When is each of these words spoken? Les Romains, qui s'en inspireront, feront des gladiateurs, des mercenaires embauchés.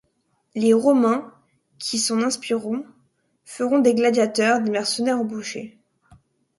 Les 0.55 0.73
Romains, 0.73 1.31
qui 1.77 1.99
s'en 1.99 2.23
inspireront, 2.23 2.83
feront 3.45 3.77
des 3.77 3.93
gladiateurs, 3.93 4.59
des 4.59 4.71
mercenaires 4.71 5.19
embauchés. 5.19 5.77